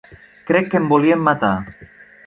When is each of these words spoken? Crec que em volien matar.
Crec 0.47 0.71
que 0.71 0.81
em 0.81 0.89
volien 0.95 1.23
matar. 1.29 1.55